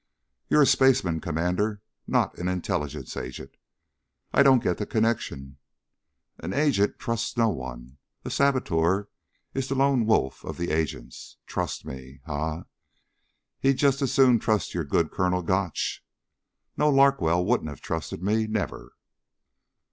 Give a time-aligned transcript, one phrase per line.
[0.49, 3.55] "You're a spaceman, Commander, not an intelligence agent."
[4.33, 5.57] "I don't get the connection."
[6.39, 7.79] "An agent trusts no one.
[7.81, 9.09] And a saboteur
[9.53, 11.37] is the lone wolf of the agents.
[11.45, 12.21] Trust me?
[12.25, 12.63] Ha!
[13.59, 16.03] He'd just as soon trust your good Colonel Gotch.
[16.75, 18.47] No, Larkwell wouldn't have trusted me.
[18.47, 18.95] Never."